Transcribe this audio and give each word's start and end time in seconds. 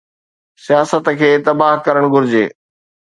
سياست 0.67 1.09
کي 1.19 1.29
تباهه 1.49 1.83
ڪرڻ 1.85 2.09
گهرجي. 2.15 2.43